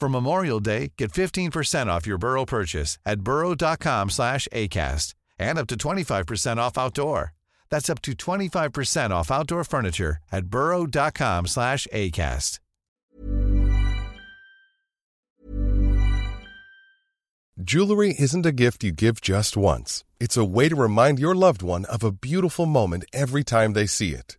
[0.00, 5.66] For Memorial Day, get 15% off your Burrow purchase at burrow.com slash ACAST and up
[5.68, 7.32] to 25% off outdoor.
[7.70, 12.58] That's up to 25% off outdoor furniture at burrow.com slash ACAST.
[17.62, 20.02] Jewelry isn't a gift you give just once.
[20.18, 23.86] It's a way to remind your loved one of a beautiful moment every time they
[23.86, 24.38] see it.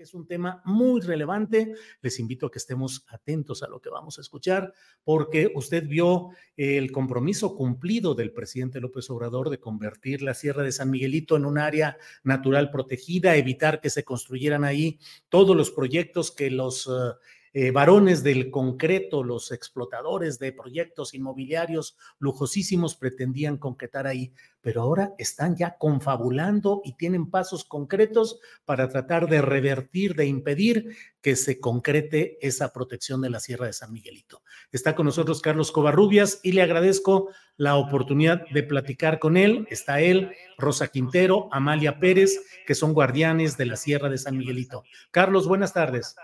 [0.00, 1.74] Es un tema muy relevante.
[2.00, 4.72] Les invito a que estemos atentos a lo que vamos a escuchar,
[5.04, 10.72] porque usted vio el compromiso cumplido del presidente López Obrador de convertir la Sierra de
[10.72, 16.30] San Miguelito en un área natural protegida, evitar que se construyeran ahí todos los proyectos
[16.30, 16.86] que los...
[16.86, 17.12] Uh,
[17.52, 25.14] eh, varones del concreto, los explotadores de proyectos inmobiliarios lujosísimos pretendían concretar ahí, pero ahora
[25.18, 31.58] están ya confabulando y tienen pasos concretos para tratar de revertir, de impedir que se
[31.58, 34.42] concrete esa protección de la Sierra de San Miguelito.
[34.70, 39.66] Está con nosotros Carlos Covarrubias y le agradezco la oportunidad de platicar con él.
[39.70, 44.84] Está él, Rosa Quintero, Amalia Pérez, que son guardianes de la Sierra de San Miguelito.
[45.10, 46.16] Carlos, buenas tardes.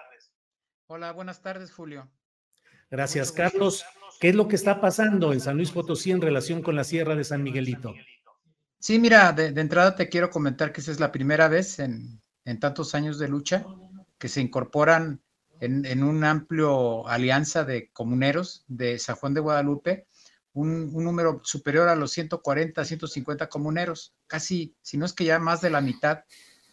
[0.88, 2.08] Hola, buenas tardes, Julio.
[2.90, 3.84] Gracias, Carlos.
[4.20, 7.16] ¿Qué es lo que está pasando en San Luis Potosí en relación con la Sierra
[7.16, 7.92] de San Miguelito?
[8.78, 12.20] Sí, mira, de, entrada te quiero comentar que esa es la primera vez en,
[12.60, 13.66] tantos años de lucha
[14.16, 15.20] que se incorporan
[15.58, 20.06] en, en un amplio alianza de comuneros de San Juan de Guadalupe,
[20.52, 25.40] un, un, número superior a los 140, 150 comuneros, casi, si no es que ya
[25.40, 26.20] más de la mitad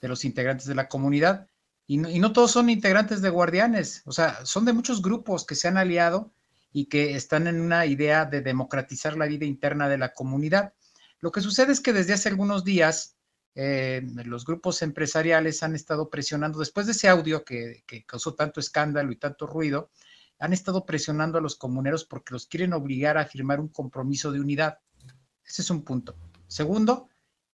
[0.02, 1.48] de los integrantes de la comunidad.
[1.86, 5.68] Y no, todos son integrantes de Guardianes, o sea, son de muchos grupos que se
[5.68, 6.34] han aliado
[6.72, 10.74] y que están en una idea de democratizar la vida interna de la comunidad.
[11.20, 13.18] Lo que sucede es que desde hace algunos días
[13.56, 18.60] eh, los grupos empresariales han estado presionando, después de ese audio que, que, causó tanto
[18.60, 19.92] escándalo y tanto ruido,
[20.40, 24.40] han estado presionando a los comuneros porque los quieren obligar a firmar un compromiso de
[24.40, 24.80] unidad.
[25.46, 26.16] Ese es un punto.
[26.48, 27.10] Segundo,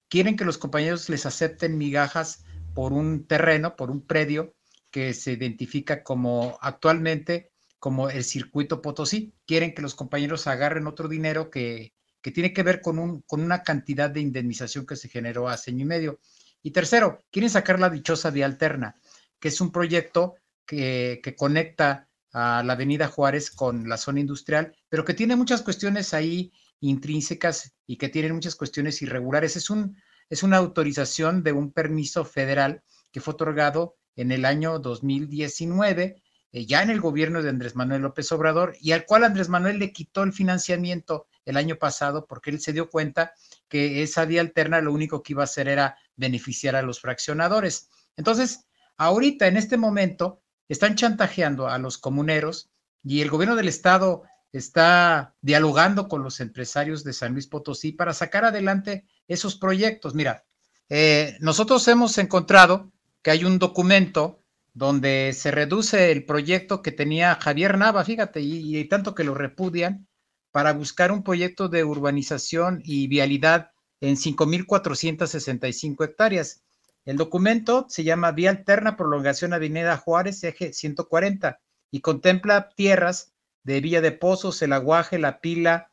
[0.07, 2.43] quieren que los compañeros les acepten migajas
[2.79, 4.55] por un terreno, por un predio
[4.89, 9.33] que se identifica como actualmente como el circuito Potosí.
[9.45, 11.91] Quieren que los compañeros agarren otro dinero que,
[12.21, 15.71] que tiene que ver con, un, con una cantidad de indemnización que se generó hace
[15.71, 16.19] año y medio.
[16.63, 18.95] Y tercero, quieren sacar la dichosa vía alterna,
[19.41, 24.73] que es un proyecto que, que conecta a la Avenida Juárez con la zona industrial,
[24.87, 29.57] pero que tiene muchas cuestiones ahí intrínsecas y que tienen muchas cuestiones irregulares.
[29.57, 29.97] Es un,
[30.29, 36.21] es una autorización de un permiso federal que fue otorgado en el año 2019,
[36.51, 39.79] eh, ya en el gobierno de Andrés Manuel López Obrador, y al cual Andrés Manuel
[39.79, 43.33] le quitó el financiamiento el año pasado porque él se dio cuenta
[43.67, 47.89] que esa vía alterna lo único que iba a hacer era beneficiar a los fraccionadores.
[48.17, 48.67] Entonces,
[48.97, 52.69] ahorita, en este momento, están chantajeando a los comuneros
[53.03, 58.13] y el gobierno del estado está dialogando con los empresarios de San Luis Potosí para
[58.13, 60.13] sacar adelante esos proyectos.
[60.13, 60.43] Mira,
[60.91, 62.91] Eh, nosotros hemos encontrado
[63.21, 64.39] que hay un documento
[64.73, 70.07] donde se reduce el proyecto que tenía Javier Nava, fíjate, y, tanto que lo repudian,
[70.51, 73.71] para buscar un proyecto de urbanización y vialidad
[74.01, 76.63] en 5.465 hectáreas.
[77.05, 81.59] El documento se llama Vía Alterna Prolongación Avenida Juárez, eje 140,
[81.91, 83.33] y contempla tierras
[83.63, 85.91] de Villa de Pozos, El Aguaje, La Pila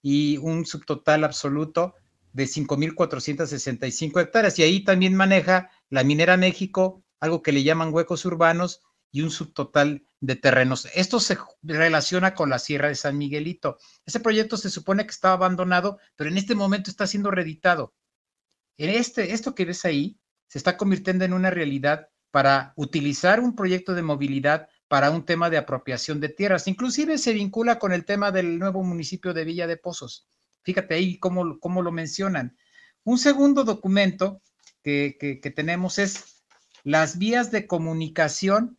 [0.00, 1.94] y un subtotal absoluto
[2.32, 4.58] de 5.465 hectáreas.
[4.58, 9.30] Y ahí también maneja la Minera México, algo que le llaman huecos urbanos y un
[9.30, 10.88] subtotal de terrenos.
[10.94, 13.78] Esto se relaciona con la Sierra de San Miguelito.
[14.04, 17.94] Ese proyecto se supone que estaba abandonado, pero en este momento está siendo reeditado.
[18.76, 23.54] En este, esto que ves ahí se está convirtiendo en una realidad para utilizar un
[23.54, 26.68] proyecto de movilidad para un tema de apropiación de tierras.
[26.68, 30.28] Inclusive se vincula con el tema del nuevo municipio de Villa de Pozos.
[30.68, 32.54] Fíjate ahí cómo, cómo lo mencionan.
[33.02, 34.42] Un segundo documento
[34.82, 36.44] que, que tenemos es
[36.84, 38.76] las vías de comunicación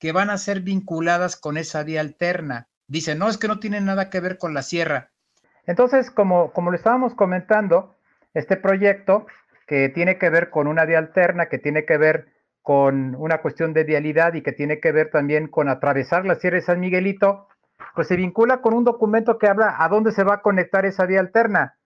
[0.00, 2.66] que van a ser vinculadas con esa vía alterna.
[2.88, 5.12] Dice, no, es que no tiene nada que ver con la sierra.
[5.66, 7.94] Entonces, como, como lo estábamos comentando,
[8.34, 9.28] este proyecto
[9.68, 12.26] que tiene que ver con una vía alterna, que tiene que ver
[12.62, 16.56] con una cuestión de vialidad y que tiene que ver también con atravesar la Sierra
[16.56, 17.46] de San Miguelito,
[17.94, 21.06] pues se vincula con un documento que habla a dónde se va a conectar esa
[21.06, 21.76] vía alterna.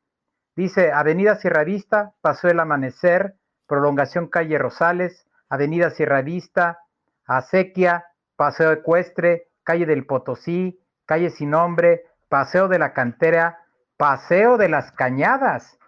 [0.57, 3.35] Dice Avenida Sierra Vista, Paso del Amanecer,
[3.67, 6.79] Prolongación Calle Rosales, Avenida Sierra Vista,
[7.27, 8.07] Acequia,
[8.37, 13.61] Paseo Ecuestre, Calle del Potosí, Calle Sin Nombre, Paseo de la Cantera,
[13.97, 15.79] Paseo de las Cañadas.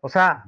[0.00, 0.44] O sea,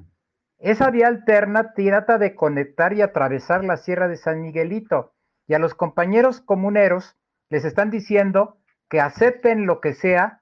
[0.59, 5.13] esa vía alterna trata de conectar y atravesar la Sierra de San Miguelito.
[5.47, 7.17] Y a los compañeros comuneros
[7.51, 8.57] les están diciendo
[8.89, 10.41] que acepten lo que sea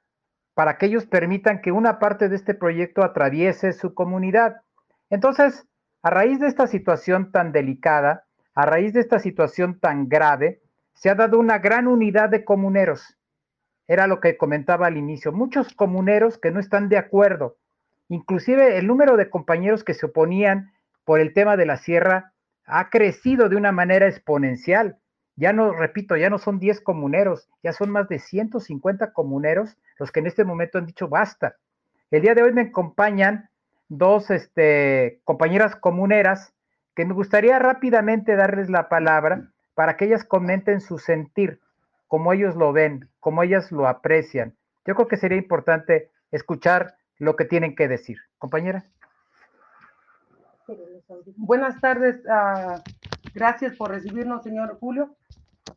[0.54, 4.62] para que ellos permitan que una parte de este proyecto atraviese su comunidad.
[5.08, 5.66] Entonces,
[6.02, 8.24] a raíz de esta situación tan delicada,
[8.54, 10.60] a raíz de esta situación tan grave,
[10.94, 13.16] se ha dado una gran unidad de comuneros.
[13.88, 15.32] Era lo que comentaba al inicio.
[15.32, 17.56] Muchos comuneros que no están de acuerdo
[18.12, 20.70] Inclusive el número de compañeros que se oponían
[21.04, 22.34] por el tema de la sierra
[22.66, 24.98] ha crecido de una manera exponencial.
[25.42, 30.12] Ya no, repito, ya no son 10 comuneros, ya son más de 150 comuneros los
[30.12, 31.56] que en este momento han dicho basta.
[32.12, 33.50] El día de hoy me acompañan
[33.88, 36.54] dos este, compañeras comuneras
[36.94, 41.58] que me gustaría rápidamente darles la palabra para que ellas comenten su sentir,
[42.06, 44.54] como ellos lo ven, como ellas lo aprecian.
[44.86, 48.18] Yo creo que sería importante escuchar lo que tienen que decir.
[48.38, 48.84] Compañera.
[51.36, 52.20] Buenas tardes.
[52.26, 52.80] Uh,
[53.34, 55.16] gracias por recibirnos, señor Julio.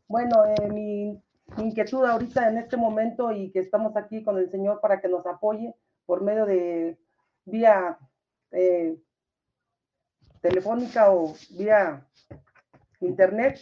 [0.08, 1.22] Bueno, eh, mi,
[1.58, 5.24] inquietud ahorita en este momento y que estamos aquí con el señor para que nos
[5.26, 5.74] apoye
[6.04, 6.98] por medio de
[7.44, 7.98] vía
[8.50, 8.96] eh,
[10.40, 12.04] telefónica o vía
[13.00, 13.60] internet,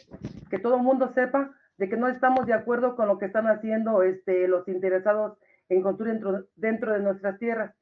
[0.49, 3.49] que todo el mundo sepa de que no estamos de acuerdo con lo que están
[3.49, 5.37] haciendo este, los interesados
[5.69, 7.75] en construir dentro, dentro de nuestras tierras,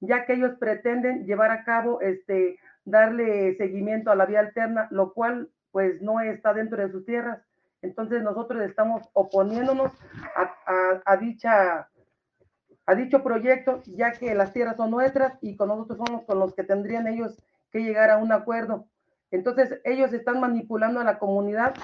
[0.00, 5.12] ya que ellos pretenden llevar a cabo, este, darle seguimiento a la vía alterna, lo
[5.12, 7.42] cual pues no está dentro de sus tierras.
[7.82, 9.92] Entonces nosotros estamos oponiéndonos
[11.04, 11.88] a, dicha,
[12.86, 16.54] a dicho proyecto, ya que las tierras son nuestras y con nosotros somos con los
[16.54, 17.36] que tendrían ellos
[17.70, 18.88] que llegar a un acuerdo.
[19.30, 21.74] Entonces ellos están manipulando a la comunidad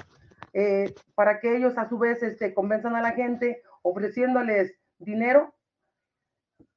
[0.53, 5.53] eh, para que ellos a su vez este, convenzan a la gente ofreciéndoles dinero,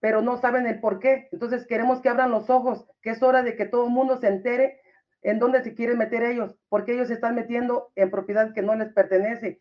[0.01, 1.29] pero no saben el por qué.
[1.33, 4.29] Entonces queremos que abran los ojos, que es hora de que todo el mundo se
[4.29, 4.81] entere
[5.23, 8.75] en dónde se quieren meter ellos, porque ellos se están metiendo en propiedad que no
[8.75, 9.61] les pertenece.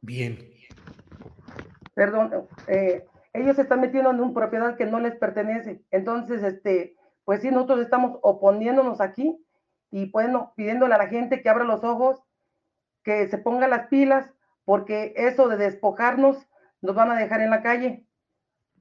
[0.00, 0.38] Bien.
[1.94, 5.82] Perdón, eh, ellos se están metiendo en una propiedad que no les pertenece.
[5.90, 9.44] Entonces, este, pues sí, nosotros estamos oponiéndonos aquí
[9.90, 12.22] y bueno, pidiéndole a la gente que abra los ojos,
[13.02, 14.30] que se ponga las pilas,
[14.64, 16.48] porque eso de despojarnos
[16.80, 18.04] nos van a dejar en la calle.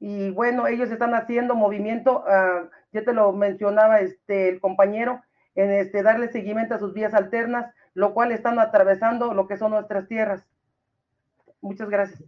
[0.06, 5.24] Y bueno, ellos están haciendo movimiento, uh, ya te lo mencionaba este, el compañero,
[5.56, 9.72] en este, darle seguimiento a sus vías alternas, lo cual están atravesando lo que son
[9.72, 10.44] nuestras tierras.
[11.62, 12.22] Muchas gracias.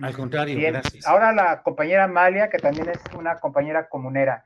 [0.00, 1.06] Al contrario, gracias.
[1.06, 4.42] Ahora la compañera Amalia, que también es una compañera comunera.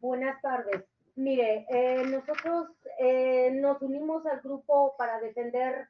[0.00, 0.82] Buenas tardes.
[1.14, 5.88] Mire, eh, nosotros eh, nos unimos al grupo para defender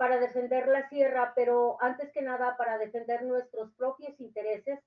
[0.00, 4.80] para defender la sierra, pero antes que nada para defender nuestros propios intereses,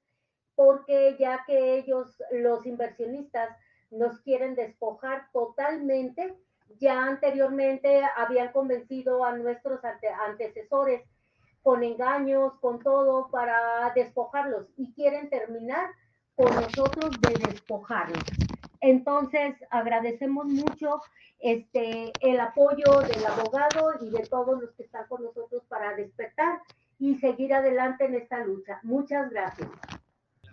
[0.55, 3.55] porque ya que ellos, los inversionistas,
[3.91, 6.35] nos quieren despojar totalmente,
[6.79, 9.81] ya anteriormente habían convencido a nuestros
[10.25, 11.03] antecesores
[11.61, 15.91] con engaños, con todo, para despojarlos y quieren terminar
[16.33, 18.23] por nosotros de despojarnos.
[18.83, 21.01] Entonces, agradecemos mucho
[21.39, 26.59] este, el apoyo del abogado y de todos los que están con nosotros para despertar
[26.99, 28.81] y seguir adelante en esta lucha.
[28.83, 29.69] Muchas gracias.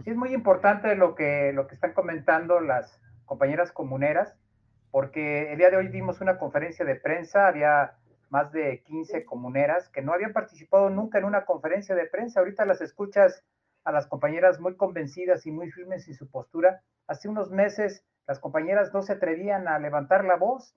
[0.05, 4.37] Sí, es muy importante lo que, lo que están comentando las compañeras comuneras,
[4.93, 7.95] porque el día de hoy dimos una conferencia de prensa, había
[8.29, 12.39] más de 15 comuneras que no habían participado nunca en una conferencia de prensa.
[12.39, 13.43] Ahorita las escuchas
[13.91, 16.83] a las compañeras muy convencidas y muy firmes en su postura.
[17.07, 20.75] Hace unos meses las compañeras no se atrevían a levantar la voz.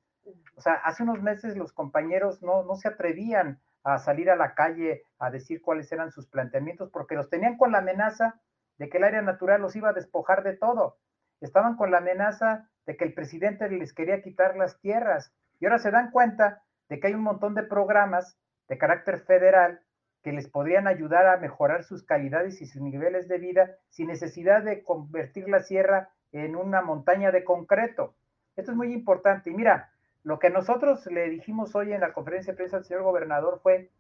[0.57, 4.55] O sea, hace unos meses los compañeros no, no se atrevían a salir a la
[4.55, 8.41] calle a decir cuáles eran sus planteamientos porque los tenían con la amenaza
[8.77, 10.97] de que el área natural los iba a despojar de todo.
[11.41, 15.33] Estaban con la amenaza de que el presidente les quería quitar las tierras.
[15.59, 19.81] Y ahora se dan cuenta de que hay un montón de programas de carácter federal
[20.23, 24.63] que les podrían ayudar a mejorar sus calidades y sus niveles de vida sin necesidad
[24.63, 28.15] de convertir la sierra en una montaña de concreto.
[28.55, 29.49] Esto es muy importante.
[29.49, 29.91] Y mira,
[30.23, 33.91] lo que nosotros le dijimos hoy en la conferencia de prensa al señor gobernador fue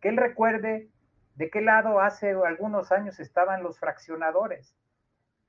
[0.00, 0.88] que él recuerde
[1.34, 4.76] de qué lado hace algunos años estaban los fraccionadores.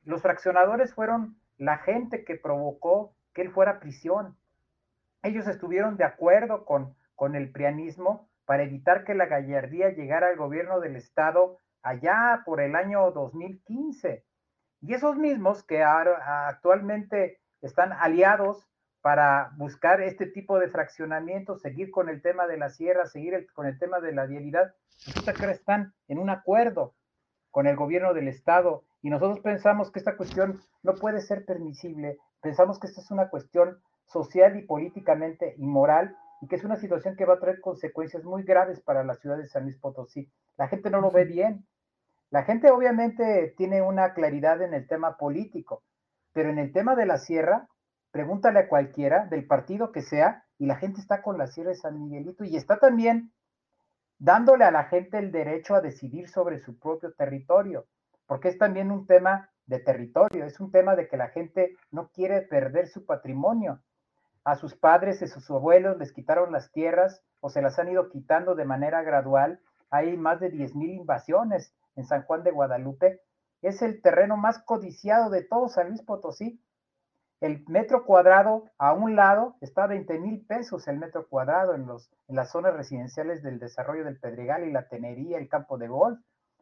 [0.04, 4.36] Los fraccionadores fueron la gente que provocó que él fuera a prisión.
[5.22, 10.38] Ellos estuvieron de acuerdo con, con el prianismo para evitar que la gallardía llegara al
[10.38, 14.26] gobierno del estado allá por el año 2015.
[14.82, 18.68] Y esos mismos que actualmente están aliados
[19.02, 23.66] para buscar este tipo de fraccionamiento, seguir con el tema de la sierra, seguir con
[23.66, 24.74] el tema de la vialidad,
[25.06, 26.96] que están en un acuerdo
[27.52, 32.18] con el gobierno del estado y nosotros pensamos que esta cuestión no puede ser permisible,
[32.42, 37.16] pensamos que esta es una cuestión social y políticamente inmoral y que es una situación
[37.16, 40.30] que va a traer consecuencias muy graves para la ciudad de San Luis Potosí.
[40.58, 41.66] La gente no lo ve bien,
[42.32, 45.84] la gente obviamente tiene una claridad en el tema político,
[46.34, 47.70] pero en el tema de la sierra,
[48.12, 51.78] pregúntale a cualquiera del partido que sea y la gente está con la sierra de
[51.78, 53.32] San Miguelito y está también
[54.20, 57.86] dándole a la gente el derecho a decidir sobre su propio territorio,
[58.26, 62.10] porque es también un tema de territorio, es un tema de que la gente no
[62.10, 63.80] quiere perder su patrimonio.
[64.44, 68.10] A sus padres y sus abuelos les quitaron las tierras o se las han ido
[68.10, 69.60] quitando de manera gradual.
[69.90, 73.22] Hay más de 10.000 invasiones en San Juan de Guadalupe,
[73.64, 76.62] es el terreno más codiciado de todo San Luis Potosí.
[77.40, 81.86] El metro cuadrado a un lado está a 20 mil pesos el metro cuadrado en,
[81.86, 85.88] los, en las zonas residenciales del desarrollo del Pedregal y la Tenería, el campo de
[85.88, 86.20] golf.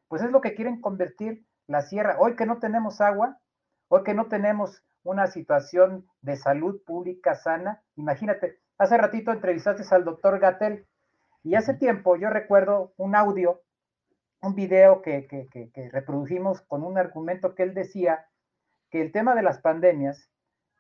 [0.08, 2.18] Pues es lo que quieren convertir la sierra.
[2.20, 3.40] Hoy que no tenemos agua,
[3.88, 10.06] hoy que no tenemos una situación de salud pública sana, imagínate, hace ratito entrevistaste al
[10.06, 10.88] doctor Gatel
[11.44, 13.62] y hace tiempo yo recuerdo un audio
[14.42, 15.28] un video que,
[15.92, 18.26] reprodujimos con un argumento que él decía
[18.90, 20.30] que el tema de las pandemias,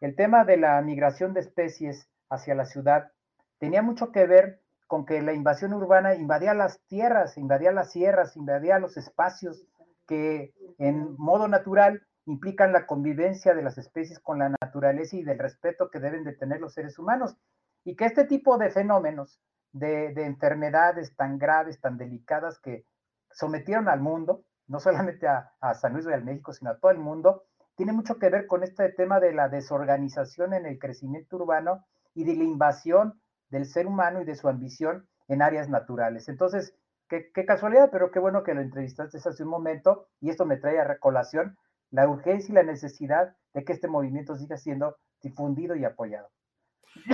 [0.01, 3.11] el tema de la migración de especies hacia la ciudad,
[3.59, 8.35] tenía mucho que ver con que la invasión urbana invadía las tierras, invadía las sierras,
[8.35, 9.65] invadía los espacios
[10.07, 15.39] que en modo natural implican la convivencia de las especies con la naturaleza y del
[15.39, 17.35] respeto que deben de tener los seres humanos.
[17.83, 19.39] Y que este tipo de fenómenos,
[19.71, 22.85] de, de enfermedades tan graves, tan delicadas que
[23.31, 27.43] sometieron al mundo, no solamente a, San Luis de México, sino a todo el mundo,
[27.75, 32.23] tiene mucho que ver con este tema de la desorganización en el crecimiento urbano y
[32.23, 36.29] de la invasión del ser humano y de su ambición en áreas naturales.
[36.29, 36.73] Entonces,
[37.09, 40.79] qué, casualidad, pero qué bueno que lo entrevistaste hace un momento y esto me trae
[40.79, 41.57] a recolación
[41.91, 46.29] la urgencia y la necesidad de que este movimiento siga siendo difundido y apoyado.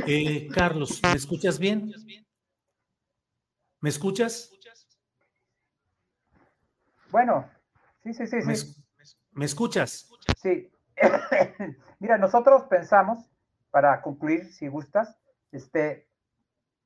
[0.07, 1.91] Eh, Carlos, ¿me escuchas bien?
[3.81, 4.51] ¿Me escuchas?
[7.11, 7.49] Bueno,
[8.03, 8.83] sí, sí, sí, sí.
[9.31, 10.09] ¿Me, escuchas?
[10.41, 10.69] Sí.
[11.99, 13.29] Mira, nosotros pensamos,
[13.71, 15.17] para concluir, si gustas,
[15.51, 16.07] este,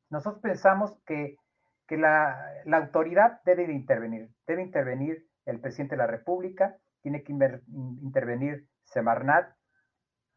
[0.09, 1.37] nosotros pensamos que,
[1.89, 4.29] la, autoridad debe de intervenir.
[4.47, 9.55] Debe intervenir el presidente de la República, tiene que intervenir Semarnat,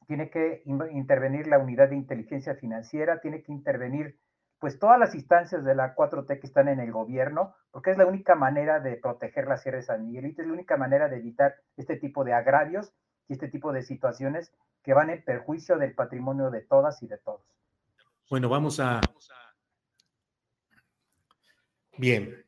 [0.06, 4.18] tiene que intervenir la unidad de inteligencia financiera, tiene que intervenir
[4.59, 8.06] pues todas las instancias de la 4T que están en el gobierno, porque es la
[8.06, 11.56] única manera de proteger la Sierra de San Miguelito, es la única manera de evitar
[11.76, 12.92] este tipo de agravios
[13.28, 17.18] y este tipo de situaciones que van en perjuicio del patrimonio de todas y de
[17.18, 17.42] todos.
[18.30, 19.00] Bueno, vamos a...
[21.97, 22.44] Bien,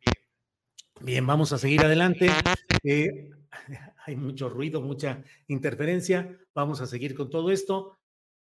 [1.01, 2.29] bien, vamos a seguir adelante.
[2.87, 3.31] Eh,
[4.07, 6.39] hay mucho ruido, mucha interferencia.
[6.55, 7.99] Vamos a seguir con todo esto.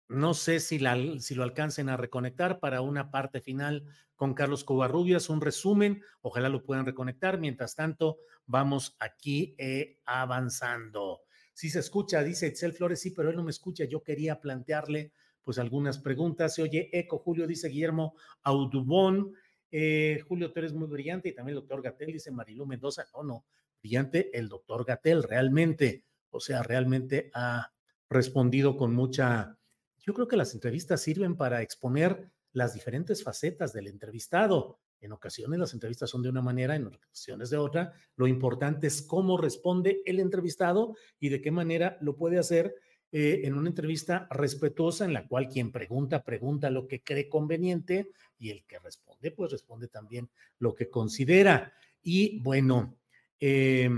[0.07, 0.79] No sé si,
[1.19, 6.49] si lo alcancen a reconectar para una parte final con Carlos Covarrubias, un resumen, ojalá
[6.49, 7.39] lo puedan reconectar.
[7.39, 11.21] Mientras tanto, vamos aquí eh, avanzando.
[11.53, 13.83] sí se escucha, dice Excel Flores, sí, pero él no me escucha.
[13.83, 15.11] Yo quería plantearle
[15.43, 16.55] pues algunas preguntas.
[16.55, 19.33] Se oye eco, Julio, dice Guillermo Audubón.
[19.71, 23.05] Eh, Julio, tú muy brillante y también el doctor Gatel, dice Marilú Mendoza.
[23.13, 23.45] No, no,
[23.81, 26.05] brillante el doctor Gatel, realmente.
[26.31, 27.71] O sea, realmente ha
[28.09, 29.57] respondido con mucha...
[29.99, 34.79] Yo creo que las entrevistas sirven para exponer las diferentes facetas del entrevistado.
[35.01, 37.93] En ocasiones las entrevistas son de una manera, en ocasiones de otra.
[38.15, 42.75] Lo importante es cómo responde el entrevistado y de qué manera lo puede hacer
[43.11, 48.11] eh, en una entrevista respetuosa en la cual quien pregunta, pregunta lo que cree conveniente
[48.37, 51.73] y el que responde, pues responde también lo que considera.
[52.01, 52.97] Y bueno,
[53.39, 53.89] eh,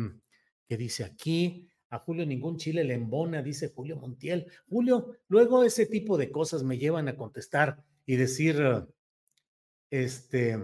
[0.67, 1.67] ¿qué dice aquí?
[1.89, 4.47] A Julio ningún chile le embona, dice Julio Montiel.
[4.69, 8.55] Julio, luego ese tipo de cosas me llevan a contestar y decir,
[9.89, 10.57] este,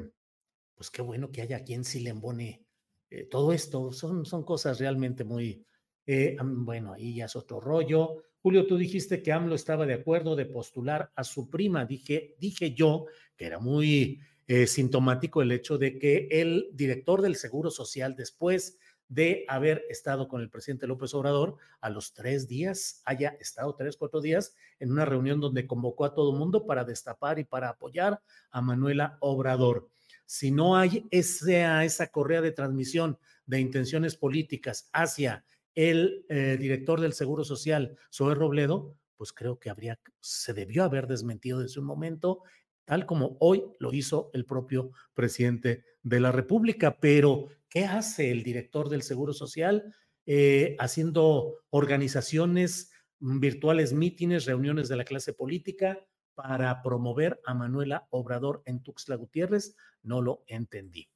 [0.74, 2.66] pues qué bueno que haya quien sí le embone
[3.10, 3.92] eh, todo esto.
[3.92, 5.66] Son, son cosas realmente muy,
[6.06, 8.24] eh, bueno, ahí ya es otro rollo.
[8.48, 11.84] Julio, tú dijiste que AMLO estaba de acuerdo de postular a su prima.
[11.84, 17.36] Dije, dije yo que era muy eh, sintomático el hecho de que el director del
[17.36, 18.78] Seguro Social, después
[19.10, 23.98] de haber estado con el presidente López Obrador, a los tres días haya estado tres,
[23.98, 28.22] cuatro días en una reunión donde convocó a todo mundo para destapar y para apoyar
[28.50, 29.90] a Manuela Obrador
[30.28, 35.46] si no hay esa, esa correa de transmisión de intenciones políticas hacia
[35.78, 41.06] el eh, director del Seguro Social, Zoe Robledo, pues creo que habría, se debió haber
[41.06, 42.42] desmentido desde un momento,
[42.84, 46.98] tal como hoy lo hizo el propio presidente de la República.
[47.00, 49.94] Pero, ¿qué hace el director del Seguro Social?
[50.26, 56.04] Eh, haciendo organizaciones virtuales, mítines, reuniones de la clase política,
[56.34, 61.08] para promover a Manuela Obrador en Tuxtla Gutiérrez, no lo entendí.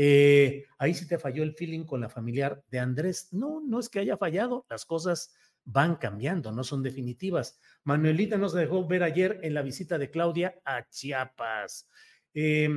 [0.00, 3.32] Eh, ahí sí te falló el feeling con la familiar de Andrés.
[3.32, 7.58] No, no es que haya fallado, las cosas van cambiando, no son definitivas.
[7.82, 11.88] Manuelita nos dejó ver ayer en la visita de Claudia a Chiapas.
[12.32, 12.68] Eh,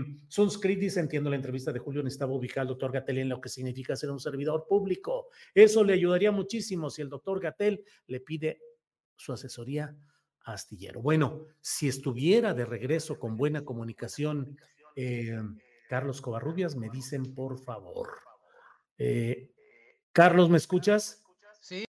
[0.80, 3.96] dice, entiendo la entrevista de Julio, necesitaba ubicar al doctor Gatel en lo que significa
[3.96, 5.28] ser un servidor público.
[5.54, 8.60] Eso le ayudaría muchísimo si el doctor Gatel le pide
[9.16, 9.96] su asesoría
[10.44, 11.04] Astillero.
[11.04, 14.58] Bueno, si estuviera de regreso con buena comunicación,
[14.96, 15.40] eh,
[15.92, 18.12] Carlos Covarrubias, me dicen por favor.
[18.98, 19.52] Eh,
[20.14, 21.22] Carlos, ¿me escuchas?
[21.60, 21.84] Sí.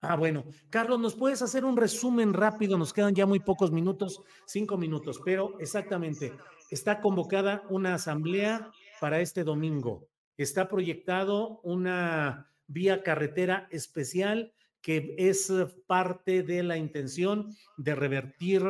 [0.00, 0.44] Ah, bueno.
[0.70, 2.78] Carlos, ¿nos puedes hacer un resumen rápido?
[2.78, 6.34] Nos quedan ya muy pocos minutos, cinco minutos, pero exactamente,
[6.70, 10.06] está convocada una asamblea para este domingo.
[10.36, 18.62] Está proyectado una vía carretera especial que es eh, parte de la intención de revertir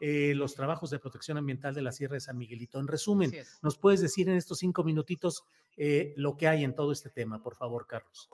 [0.00, 2.78] eh, los trabajos de protección ambiental de la Sierra de San Miguelito.
[2.78, 3.32] En resumen,
[3.62, 5.44] ¿nos puedes decir en estos cinco minutitos
[5.76, 8.28] eh, lo que hay en todo este tema, por favor, Carlos?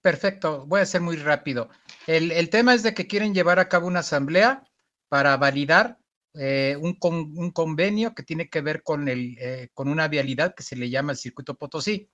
[0.00, 1.68] Perfecto, voy a ser muy rápido.
[2.06, 4.64] El, tema es de que quieren llevar a cabo una asamblea
[5.08, 5.98] para validar
[6.34, 10.90] un, un, convenio que tiene que ver con, el, con una vialidad que se le
[10.90, 12.10] llama el circuito Potosí,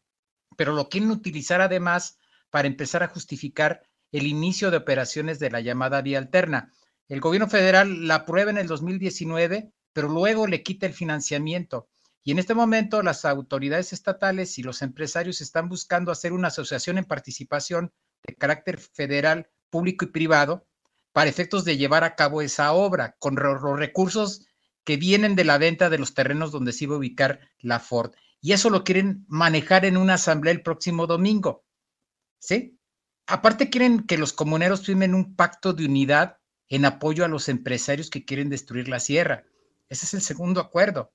[0.56, 2.18] pero lo quieren utilizar además
[2.50, 6.70] para empezar a justificar el inicio de operaciones de la llamada vía alterna.
[7.12, 11.86] El gobierno federal la aprueba en el 2019, pero luego le quita el financiamiento.
[12.24, 16.96] Y en este momento las autoridades estatales y los empresarios están buscando hacer una asociación
[16.96, 20.66] en participación de carácter federal, público y privado
[21.12, 24.46] para efectos de llevar a cabo esa obra con los recursos
[24.82, 28.14] que vienen de la venta de los terrenos donde se iba a ubicar la Ford.
[28.40, 31.62] Y eso lo quieren manejar en una asamblea el próximo domingo.
[32.38, 32.78] ¿Sí?
[33.26, 38.10] Aparte quieren que los comuneros firmen un pacto de unidad en apoyo a los empresarios
[38.10, 39.44] que quieren destruir la sierra.
[39.88, 41.12] Ese es el segundo acuerdo.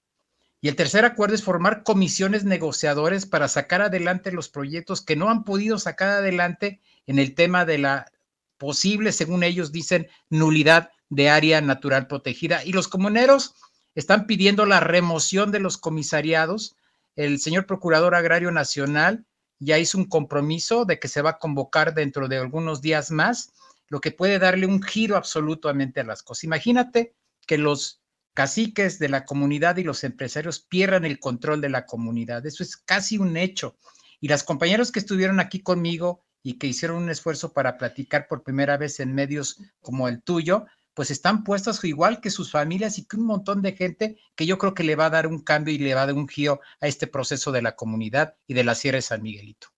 [0.59, 5.29] Y el tercer acuerdo es formar comisiones negociadores para sacar adelante los proyectos que no
[5.29, 8.11] han podido sacar adelante en el tema de la
[8.57, 12.63] posible, según ellos dicen, nulidad de área natural protegida.
[12.65, 13.53] Y los comuneros
[13.95, 16.75] están pidiendo la remoción de los comisariados.
[17.15, 19.25] El señor Procurador Agrario Nacional
[19.59, 23.53] ya hizo un compromiso de que se va a convocar dentro de algunos días más,
[23.89, 26.43] lo que puede darle un giro absolutamente a las cosas.
[26.43, 28.01] Imagínate que los
[28.33, 32.45] caciques de la comunidad y los empresarios pierdan el control de la comunidad.
[32.45, 33.77] Eso es casi un hecho.
[34.19, 38.43] Y las compañeros que estuvieron aquí conmigo y que hicieron un esfuerzo para platicar por
[38.43, 43.05] primera vez en medios como el tuyo, pues están puestas igual que sus familias y
[43.05, 45.73] que un montón de gente que yo creo que le va a dar un cambio
[45.73, 48.63] y le va a dar un giro a este proceso de la comunidad y de
[48.63, 49.69] la Sierra de San Miguelito.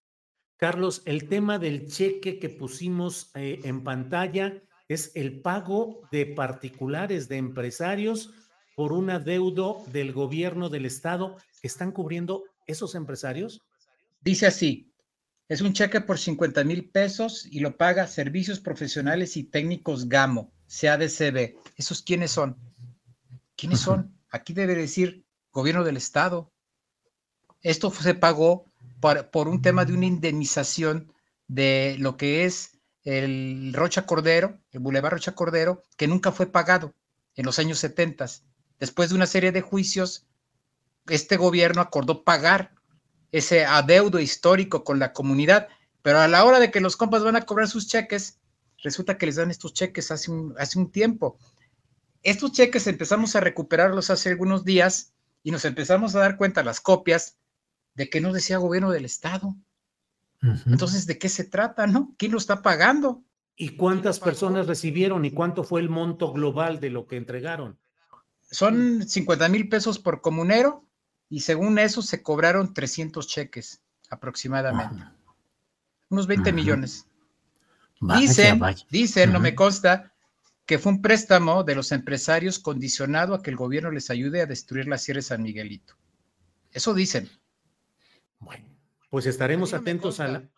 [0.60, 7.30] Carlos, el tema del cheque que pusimos eh, en pantalla es el pago de particulares,
[7.30, 8.34] de empresarios,
[8.76, 13.62] por un adeudo del gobierno del estado que están cubriendo esos empresarios.
[14.20, 14.94] Dice así,
[15.48, 20.52] Es un cheque por 50 mil pesos y lo paga Servicios Profesionales y Técnicos GAMO,
[20.68, 21.56] CADCB.
[21.78, 22.58] ¿Esos quiénes son?
[23.56, 24.14] ¿Quiénes son?
[24.30, 26.52] Aquí debe decir gobierno del Estado.
[27.62, 28.69] Esto se pagó
[29.00, 31.14] por, un tema de una indemnización
[31.48, 36.94] de lo que es el Rocha Cordero, el Boulevard Rocha Cordero, que nunca fue pagado
[37.36, 38.26] en los años 70.
[38.80, 40.28] Después de una serie de juicios,
[41.08, 42.74] este gobierno acordó pagar
[43.32, 45.68] ese adeudo histórico con la comunidad,
[46.02, 48.40] pero a la hora de que los compas van a cobrar sus cheques,
[48.82, 51.38] resulta que les dan estos cheques hace un, hace un tiempo.
[52.22, 56.82] Estos cheques empezamos a recuperarlos hace algunos días y nos empezamos a dar cuenta las
[56.82, 57.38] copias
[57.96, 59.56] de que no decía gobierno del Estado.
[60.66, 62.16] Entonces, ¿de qué se trata, no?
[62.18, 63.24] ¿Quién lo está pagando?
[63.56, 67.78] ¿Y cuántas personas recibieron y cuánto fue el monto global de lo que entregaron?
[68.50, 70.86] Son 50 mil pesos por comunero
[71.30, 75.04] y según eso se cobraron 300 cheques aproximadamente.
[76.10, 77.06] Unos 20 millones.
[78.00, 80.14] dicen, dicen, no me consta,
[80.66, 84.46] que fue un préstamo de los empresarios condicionado a que el gobierno les ayude a
[84.46, 85.96] destruir la Sierra de San Miguelito.
[86.72, 87.30] Eso dicen.
[88.40, 88.66] Bueno,
[89.10, 90.50] pues estaremos atentos a la...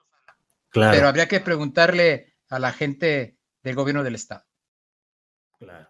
[0.69, 0.95] Claro.
[0.95, 4.45] Pero habría que preguntarle a la gente del gobierno del estado.
[5.59, 5.89] Claro.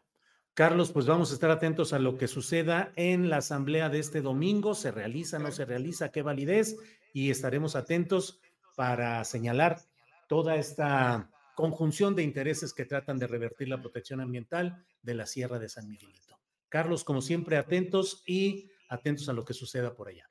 [0.53, 4.21] Carlos, pues vamos a estar atentos a lo que suceda en la asamblea de este
[4.21, 4.75] domingo.
[4.75, 6.11] ¿Se realiza, no se realiza?
[6.11, 6.77] ¿Qué validez?
[7.13, 8.41] Y estaremos atentos
[8.75, 9.79] para señalar
[10.27, 15.59] toda esta conjunción de intereses que tratan de revertir la protección ambiental de la Sierra
[15.59, 16.39] de San Miguelito.
[16.69, 20.30] Carlos, como siempre, atentos y atentos a lo que suceda por allá.